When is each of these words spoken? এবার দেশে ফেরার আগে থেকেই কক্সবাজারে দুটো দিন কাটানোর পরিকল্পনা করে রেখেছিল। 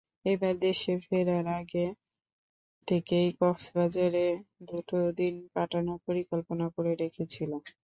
এবার 0.25 0.53
দেশে 0.61 0.93
ফেরার 1.05 1.45
আগে 1.59 1.85
থেকেই 2.87 3.27
কক্সবাজারে 3.39 4.25
দুটো 4.67 4.97
দিন 5.19 5.35
কাটানোর 5.53 5.99
পরিকল্পনা 6.07 6.65
করে 6.75 6.91
রেখেছিল। 7.01 7.51